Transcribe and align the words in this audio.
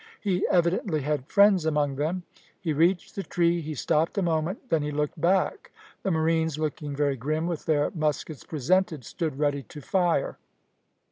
He 0.19 0.47
evidently 0.47 1.01
had 1.01 1.27
friends 1.27 1.63
among 1.63 1.97
them. 1.97 2.23
He 2.59 2.73
reached 2.73 3.13
the 3.13 3.21
tree, 3.21 3.61
he 3.61 3.75
stopped 3.75 4.17
a 4.17 4.23
moment, 4.23 4.69
then 4.71 4.81
he 4.81 4.89
looked 4.89 5.21
back; 5.21 5.71
the 6.01 6.09
marines, 6.09 6.57
looking 6.57 6.95
very 6.95 7.15
grim 7.15 7.45
with 7.45 7.65
their 7.65 7.91
muskets 7.93 8.43
presented, 8.43 9.05
stood 9.05 9.37
ready 9.37 9.61
to 9.61 9.79
fire. 9.79 10.39